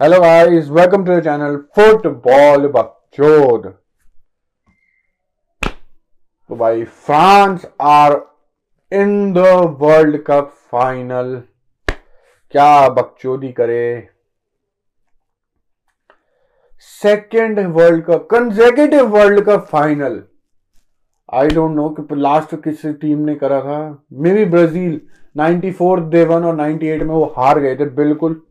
[0.00, 3.66] Hello guys, welcome to the channel Football Bakchod.
[6.50, 8.14] तो भाई France are
[8.92, 9.44] in the
[9.80, 11.32] world cup final
[12.54, 14.08] क्या बकचोदी करे?
[17.02, 20.22] Second world cup consecutive world cup final
[21.28, 23.82] I don't know कि last किस team ने करा था।
[24.12, 25.00] Maybe Brazil
[25.38, 28.42] 94 they won और 98 में वो हार गए थे बिल्कुल।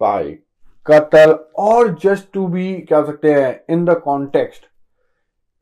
[0.00, 0.38] भाई
[0.86, 4.66] कतल और जस्ट टू बी क्या सकते हैं इन द कॉन्टेक्स्ट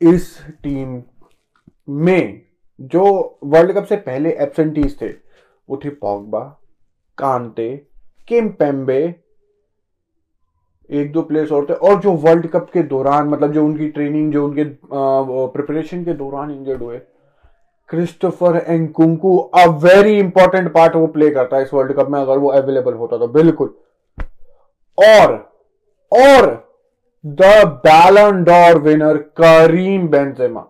[0.01, 1.03] इस टीम
[1.89, 2.43] में,
[2.81, 6.41] जो वर्ल्ड कप से पहले एबसेंटीज थे, वो थे पॉगबा
[7.19, 7.71] कांते
[8.29, 9.03] किम पेम्बे
[10.91, 14.33] एक दो प्लेयर्स और थे, और जो वर्ल्ड कप के दौरान मतलब जो उनकी ट्रेनिंग
[14.33, 16.99] जो उनके प्रिपरेशन के दौरान इंजर्ड हुए
[17.89, 22.21] Christopher and Nkunku a very important part वो प्ले करता है इस वर्ल्ड कप में,
[22.21, 23.75] अगर वो अवेलेबल होता तो बिल्कुल।
[24.99, 25.35] और
[26.13, 26.47] और
[27.25, 27.43] the
[27.87, 30.67] Ballon d'Or winner Karim Benzema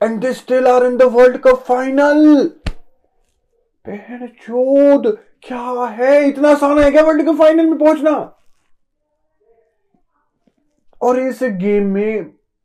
[0.00, 2.50] and they still are in the world cup final
[3.86, 5.06] बहन चोद
[5.42, 6.24] क्या है?
[6.28, 8.12] इतना आसान है क्या वर्ल्ड कप फाइनल में पहुँचना?
[11.02, 12.20] और इस गेम में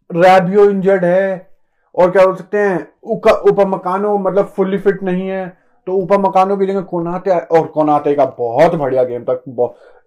[0.09, 1.48] रैबियो इंजर्ड है।
[1.96, 2.78] और क्या बोल सकते हैं?
[3.03, 5.48] उपमकानो मतलब फुल्ली फिट नहीं है।
[5.88, 9.44] तो ऊपर मकानों की जगह कोनाते और कोनाते का बहुत बढ़िया गेम तक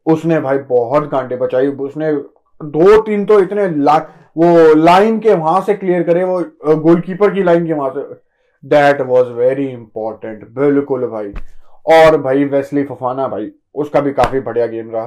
[0.07, 2.13] उसने भाई बहुत घंटे बचाई। उसने
[2.61, 3.97] दो तीन तो इतने ला,
[4.37, 6.41] वो लाइन के वहाँ से क्लियर करे वो
[6.77, 8.03] गोलकीपर की लाइन के वहाँ से।
[8.63, 11.33] दैट वाज वेरी इंपॉर्टेंट बिल्कुल भाई।
[11.87, 15.05] और भाई वेस्ली फफाना भाई उसका भी काफ़ी बढ़िया गेम रहा।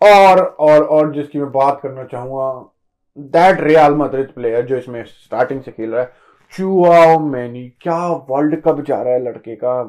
[0.00, 2.70] और और और जिसकी मैं बात करना चाहूँगा
[3.32, 6.10] दैट रियाल मद्रिद प्लेयर जो इसमें स्टार्टिंग से खेल रहा है
[6.52, 7.98] चुआओ मैनी क्या
[8.30, 9.82] वर्ल्ड कप जा रहा है लड़के का।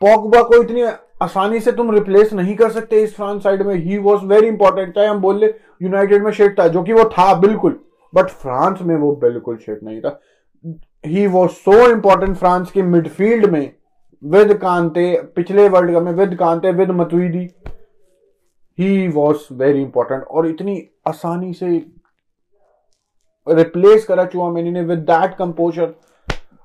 [0.00, 0.82] पॉकबा को इतनी
[1.20, 4.94] आसानी से तुम रिप्लेस नहीं कर सकते इस फ्रांस साइड में। ही वॉज़ वेरी इंपॉर्टेंट
[4.94, 7.78] चाहे हम बोल ले यूनाइटेड में शेट था, जो कि वो था, बिल्कुल।
[8.14, 10.20] बट फ्रांस में वो बिल्कुल शेट नहीं था।
[11.04, 13.72] He was so important France के मिडफील्ड में।
[14.22, 17.48] विद कांते पिछले वर्ल्ड कप में with Kante with Matuidi
[18.78, 20.76] he was very important और इतनी
[21.08, 21.66] आसानी से
[23.46, 25.94] रिप्लेस करा चुआमेनी ने विद दैट कंपोजर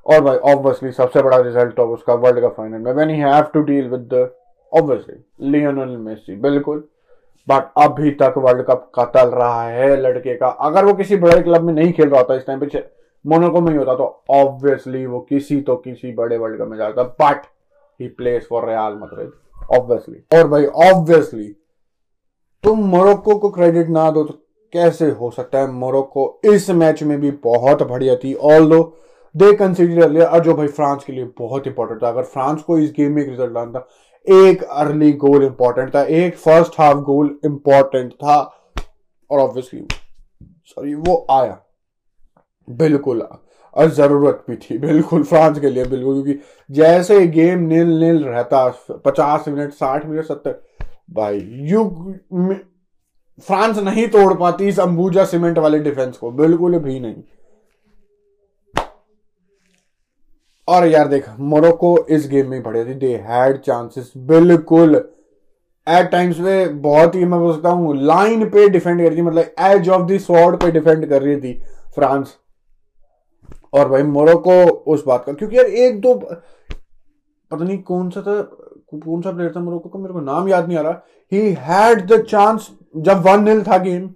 [0.06, 3.44] और भाई ऑब्वियसली सबसे बड़ा रिज़ल्ट ऑफ़ उसका वर्ल्ड कप फाइनल में। When he have
[3.44, 4.30] to deal with the
[4.74, 6.84] obviously Lionel Messi बिल्कुल।
[7.48, 11.62] बट अभी तक वर्ल्ड कप कतल रहा है लड़के का। अगर वो किसी बड़े क्लब
[11.62, 12.84] में नहीं खेल रहा होता इस टाइम पे
[13.26, 17.04] मोनाको में ही होता तो ऑब्वियसली वो किसी तो किसी बड़े वर्ल्ड कप में जाता
[17.22, 17.46] but
[18.00, 19.32] he place for Real Madrid
[19.78, 21.48] obviously और भाई ऑब्वियसली
[22.64, 24.34] तुम मोरक्को को क्रेडिट ना दो तो
[24.74, 25.72] कैसे हो सकता है?
[25.72, 28.82] मोरक्को इस मैच में भी बहुत बढ़िया थी। ऑल दो
[29.36, 32.94] दे कंसिडर लिया जो भाई फ्रांस के लिए बहुत इंपॉर्टेंट था। अगर फ्रांस को इस
[32.98, 33.88] गेम में एक रिज़ल्ट लाना था,
[34.28, 38.56] एक अर्ली गोल इंपॉर्टेंट था, एक फ़र्स्ट हाफ़ गोल इंपॉर्टेंट था।
[39.32, 39.88] और ऑब्वियसली
[40.66, 41.58] सॉरी वो आया।
[42.70, 46.40] बिल्कुल और ज़रूरत भी थी। बिल्कुल फ्रांस के लिए, बिल्कुल, क्योंकि
[46.72, 48.68] जैसे गेम नील नील रहता,
[49.06, 50.62] पचास मिनट साठ मिनट सत्तर,
[51.12, 51.84] भाई यू
[53.42, 57.16] फ्रांस नहीं तोड़ पाती इस अंबुजा सीमेंट वाले डिफेंस को। बिल्कुल भी नहीं।
[60.70, 64.96] और यार देख मोरक्को इस गेम में बढ़िया थी। दे हैड चांसेस बिल्कुल।
[65.88, 69.56] एट टाइम्स में बहुत ही मैं बोलता हूँ लाइन पे डिफेंड कर रही थी मतलब
[69.62, 71.54] एज ऑफ़ दी स्वॉर्ड पे डिफेंड कर रही थी
[71.96, 72.36] फ्रांस।
[73.74, 74.64] और भाई मोरक्को
[74.94, 79.52] उस बात का, क्योंकि यार एक दो पता नहीं कौन सा था, कौन सा प्लेयर
[79.56, 81.02] था मोरक्को का, मेरे को नाम याद नहीं आ रहा।
[81.32, 84.10] ही हैड द चांस जब वन नील था game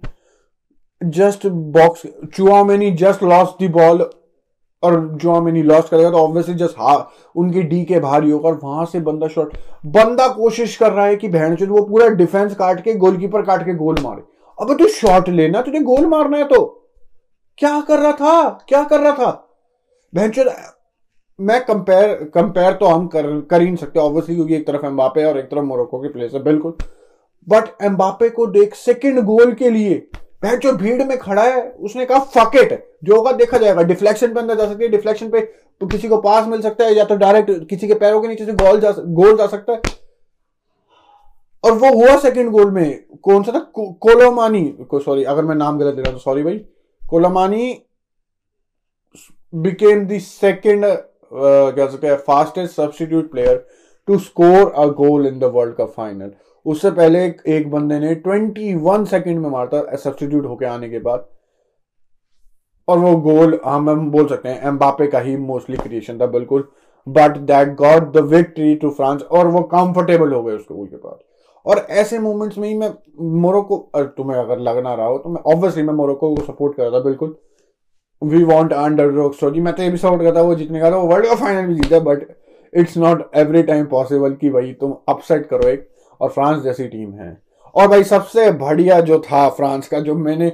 [1.00, 2.02] just box
[2.34, 4.08] Tchouameni just lost the ball
[4.84, 6.94] और चुआमेनी लॉस करेगा तो ऑब्वियसली जस्ट हा,
[7.36, 9.56] उनकी डी के भारी होगा और वहाँ से बंदा शॉट
[9.86, 13.74] बंदा कोशिश कर रहा है कि बहन वो पूरा डिफेंस काट के गोलकीपर काट के
[13.74, 14.22] गोल मारे।
[14.58, 16.64] अब तू शॉट लेना, तुझे गोल मारना है तो।
[17.58, 18.48] क्या कर रहा था?
[18.68, 19.30] क्या कर रहा था?
[20.12, 20.32] बहन
[21.38, 25.24] मैं कंपेयर कंपेयर तो हम कर कर ही नहीं सकते ऑब्वियसली क्योंकि एक तरफ़ एम्बापे
[25.24, 26.74] और एक तरफ़ मोरक्को के प्लेस है, बिल्कुल।
[27.46, 30.06] बट एम्बापे को देख सेकंड गोल के लिए
[30.44, 32.72] वह जो भीड़ में खड़ा है उसने कहा फकेट
[33.04, 35.40] जो होगा देखा जाएगा। डिफ्लेक्शन पे अंदर जा सकती है डिफ्लेक्शन पे
[35.80, 38.44] तो किसी को पास मिल सकता है या तो डायरेक्ट किसी के पैरों के नीचे
[38.46, 39.80] से गोल जा गोल जा सकता है।
[41.64, 43.58] और वो हुआ सेकंड गोल में कौन सा था?
[43.58, 46.58] को, कोलोमानी। को सॉरी अगर मैं नाम गलत दे रहा तो सॉरी भाई।
[47.02, 47.80] कोलोमानी
[49.52, 50.84] बिकेम द सेकंड
[51.32, 53.66] क्या सकते हैं fastest substitute player
[54.08, 56.32] to score a goal in the world cup final
[56.66, 61.26] उससे पहले एक, बंदे ने 21 सेकंड में मारता सब्सटीट्यूट होके आने के बाद।
[62.88, 66.68] और वो गोल हम हम बोल सकते हैं एम्बापे का ही मोस्टली क्रिएशन था बिल्कुल।
[67.06, 70.96] But that got the victory to France और वो कंफर्टेबल हो गए उसके गोल के
[70.96, 71.18] बाद।
[71.66, 72.92] और ऐसे मोमेंट्स में ही मैं
[73.40, 73.76] मोरक्को
[74.16, 77.04] तुम्हें अगर लगना रहा हो तो मैं ऑब्वियसली मैं मोरक्को को सपोर्ट कर रहा था
[77.04, 77.36] बिल्कुल।
[78.22, 80.96] We want underdog story मैं तो ये भी सपोर्ट करता वो जीतने का था
[80.96, 82.26] वो वर्ल्ड कप फाइनल भी जीता but
[82.72, 85.88] it's not every time possible कि भाई तुम अपसेट करो एक
[86.24, 87.36] और फ्रांस जैसी टीम है।
[87.74, 90.50] और भाई सबसे बढ़िया जो था फ्रांस का, जो मैंने,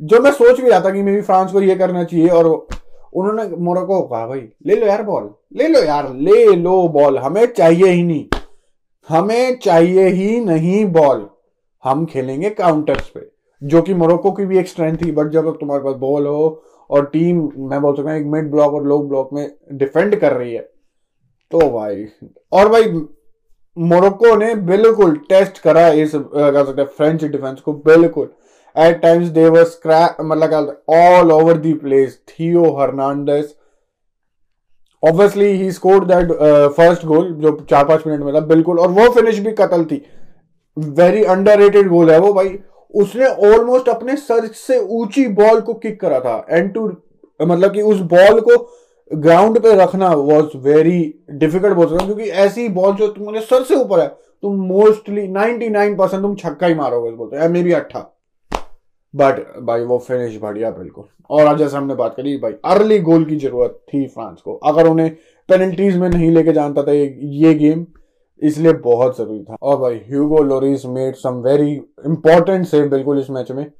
[0.00, 2.46] जो मैं सोच भी रहा था कि मे भी फ्रांस को ये करना चाहिए, और
[2.46, 7.18] उन्होंने मोरक्को को कहा, भाई, ले लो यार बॉल ले लो यार, ले लो बॉल
[7.18, 8.24] हमें चाहिए ही नहीं,
[9.08, 11.28] हमें चाहिए ही नहीं बॉल
[11.84, 13.28] हम खेलेंगे काउंटर्स पे,
[13.62, 17.06] जो कि मोरक्को की भी एक स्ट्रेंथ थी बट जब तुम्हारे पास बॉल हो, और
[17.06, 20.54] टीम मैं बोल सकता हूँ, एक मिड ब्लॉक और लो ब्लॉक में डिफेंड कर रही
[20.54, 20.60] है
[21.52, 22.06] तो भाई,
[22.52, 22.82] और भाई
[23.76, 28.28] मोरक्को ने बिल्कुल टेस्ट करा इस कह सकते फ्रेंच डिफेंस को बिल्कुल।
[28.76, 33.54] At times they were scrap मतलब all over the place Theo Hernandez
[35.02, 36.32] obviously he scored that
[36.76, 40.04] first goal जो चार पाँच मिनट में था, बिल्कुल। और वो फिनिश भी कतल थी।
[40.76, 42.58] वेरी अंडर गोल है वो भाई।
[42.94, 46.86] उसने ऑलमोस्ट अपने सर से ऊँची बॉल को किक करा था। एंड टू
[47.40, 48.56] मतलब कि उस बॉल को
[49.14, 53.74] ग्राउंड पे रखना वॉज़ वेरी डिफ़िकल्ट बोल सकता क्योंकि ऐसी बॉल जो तुम्हारे सर से
[53.74, 54.06] ऊपर है,
[54.42, 58.08] तुम मोस्टली 99 परसेंट तुम छक्का ही मारोगे बोलते हैं। May be अट्ठा।
[59.14, 63.24] बट भाई, वो फिनिश बढ़िया, बिल्कुल। और आज जैसे हमने बात करी, भाई अर्ली गोल
[63.24, 65.10] की ज़रूरत थी फ्रांस को। अगर उन्हें
[65.48, 67.86] पेनल्टीज में नहीं लेके जानता था ये गेम
[68.42, 71.72] इसलिए बहुत ज़रूरी था। और भाई Hugo Lloris made some very
[72.06, 73.70] important save बिल्कुल, इस मैच में।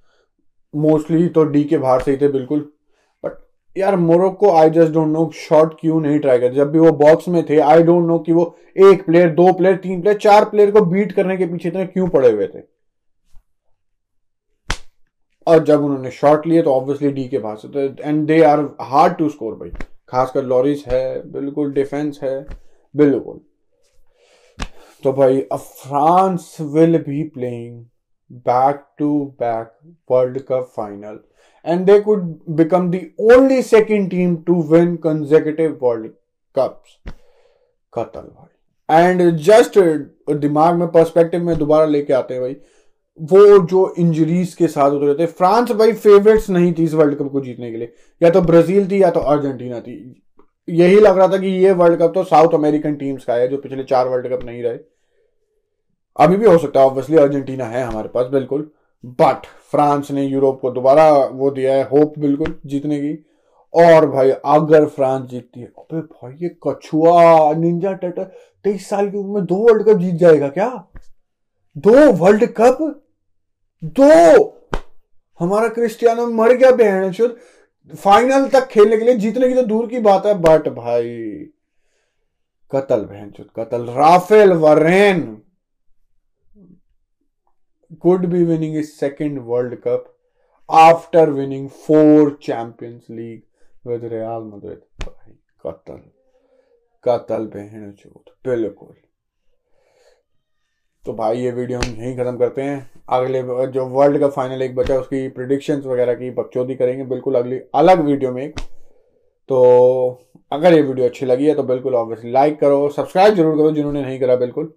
[0.74, 2.72] मोस्टली तो डी के बाहर से ही थे, बिल्कुल।
[3.76, 7.28] यार Morocco I just don't know shot क्यों नहीं ट्राई कर, जब भी वो बॉक्स
[7.28, 8.44] में थे आई डोंट नो कि वो
[8.88, 12.08] एक प्लेयर दो प्लेयर तीन प्लेयर चार प्लेयर को बीट करने के पीछे इतने क्यों
[12.08, 12.60] पड़े हुए थे?
[15.46, 19.28] और जब उन्होंने शॉट लिए तो ऑब्वियसली डी के पास and they are hard to
[19.28, 19.70] score भाई।
[20.08, 22.44] खासकर लॉरिस है, बिल्कुल डिफेंस है,
[22.94, 23.40] बिल्कुल।
[25.04, 27.84] तो भाई France will be playing
[28.48, 29.72] back to back
[30.10, 31.18] world cup final
[31.64, 36.10] and they could become the only second team to win consecutive world
[36.54, 36.96] cups
[37.92, 39.78] कतल भाई। एंड जस्ट
[40.30, 42.56] दिमाग में पर्सपेक्टिव में दोबारा लेके आते हैं भाई।
[43.20, 47.30] वो जो इंजरीज के साथ उतरे थे फ्रांस भाई फेवरेट्स नहीं थी इस वर्ल्ड कप
[47.32, 49.94] को जीतने के लिए। या तो ब्राज़ील थी या तो अर्जेंटीना थी।
[50.68, 53.56] यही लग रहा था कि ये वर्ल्ड कप तो साउथ अमेरिकन टीम्स का है, जो
[53.56, 54.78] पिछले चार वर्ल्ड कप नहीं रहे।
[56.16, 58.70] अभी भी हो सकता है ऑब्वियसली अर्जेंटीना है हमारे पास, बिल्कुल।
[59.04, 63.26] बट फ्रांस ने यूरोप को दोबारा वो दिया है होप बिल्कुल जीतने की।
[63.74, 68.24] और भाई, अगर फ्रांस जीतती है, अबे भाई, ये कछुआ, निंजा टटर,
[68.64, 70.86] तेईस साल की उम्र में दो वर्ल्ड कप जीत जाएगा क्या?
[71.78, 73.02] दो वर्ल्ड कप?
[73.84, 74.44] दो!
[75.40, 77.36] हमारा क्रिस्टियानो मर गया बहन शुद्ध
[77.96, 81.08] फाइनल तक खेलने के लिए, जीतने की तो दूर की बात है बट भाई,
[82.74, 85.41] कतल बहन कतल। Raphael Varane.
[88.00, 90.08] Could be winning his second World Cup
[90.68, 93.42] after winning four Champions League
[93.84, 94.78] with Real Madrid.
[95.04, 95.32] भाई,
[97.04, 98.94] कतल बहन चोट, बिल्कुल।
[101.04, 104.74] तो भाई, ये वीडियो हम यहीं खत्म करते हैं। अगले जो वर्ल्ड कप फाइनल एक
[104.74, 108.52] बचा, उसकी प्रिडिक्शंस वगैरह की बकचोदी करेंगे, बिल्कुल अगली, अलग वीडियो में
[109.48, 109.58] तो
[110.52, 114.02] अगर ये वीडियो अच्छी लगी है तो बिल्कुल ऑब्वियसली लाइक करो सब्सक्राइब ज़रूर करो, जिन्होंने
[114.02, 114.72] नहीं करा, बिल्कुल।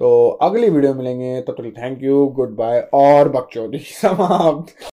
[0.00, 4.76] तो अगली वीडियो मिलेंगे तब तक थैंक यू गुड बाय और बकचोदी समाप्त।